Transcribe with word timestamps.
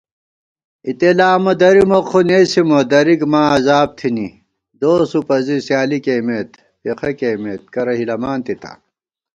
اِتےلامہ 0.87 1.53
درِمہ 1.61 1.99
خو 2.07 2.19
نېسِمہ 2.27 2.79
درِک 2.91 3.21
ماں 3.31 3.47
عذاب 3.55 3.89
تھنی 3.99 4.27
* 4.53 4.79
دوس 4.79 5.11
وُپَزی 5.17 5.57
سیالی 5.65 5.99
کېئیمېت 6.05 6.49
پېخہ 6.81 7.11
کېئیمت 7.19 7.61
کرہ 7.73 7.93
ہِلَمان 7.99 8.39
تِتا 8.45 8.71